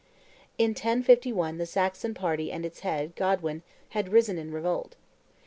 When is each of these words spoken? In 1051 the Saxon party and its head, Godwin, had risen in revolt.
In 0.57 0.71
1051 0.71 1.59
the 1.59 1.67
Saxon 1.67 2.15
party 2.15 2.51
and 2.51 2.65
its 2.65 2.79
head, 2.79 3.15
Godwin, 3.15 3.61
had 3.89 4.11
risen 4.11 4.39
in 4.39 4.49
revolt. 4.51 4.95